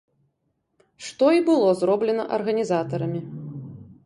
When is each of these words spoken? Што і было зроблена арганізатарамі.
Што 1.07 1.25
і 1.39 1.43
было 1.49 1.67
зроблена 1.83 2.23
арганізатарамі. 2.39 3.21